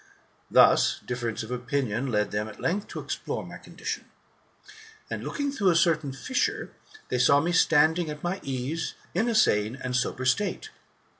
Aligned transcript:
Thus, 0.49 0.99
difference 1.05 1.43
of 1.43 1.51
opinion 1.51 2.07
led 2.07 2.31
them 2.31 2.47
at 2.47 2.59
length 2.59 2.87
to 2.87 2.99
explore 2.99 3.45
my 3.45 3.59
condition; 3.59 4.05
and, 5.11 5.23
looking 5.23 5.51
through 5.51 5.69
a 5.69 5.75
certain 5.75 6.11
fissure, 6.11 6.73
they 7.09 7.19
saw 7.19 7.39
me 7.39 7.51
standing 7.51 8.09
at 8.09 8.23
my 8.23 8.39
ease, 8.41 8.95
in 9.13 9.29
a 9.29 9.35
sane 9.35 9.75
and 9.75 9.95
sober 9.95 10.25
state. 10.25 10.71